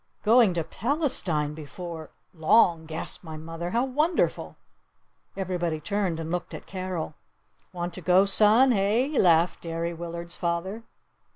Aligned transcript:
"Going 0.23 0.55
to 0.55 0.63
Palestine 0.63 1.53
before 1.53 2.09
long," 2.33 2.87
gasped 2.87 3.23
my 3.23 3.37
mother. 3.37 3.69
"How 3.69 3.85
wonderful!" 3.85 4.55
Everybody 5.37 5.79
turned 5.79 6.19
and 6.19 6.31
looked 6.31 6.55
at 6.55 6.65
Carol. 6.65 7.13
"Want 7.71 7.93
to 7.93 8.01
go, 8.01 8.25
son, 8.25 8.73
eh?" 8.73 9.13
laughed 9.15 9.61
Derry 9.61 9.93
Willard's 9.93 10.35
father. 10.35 10.81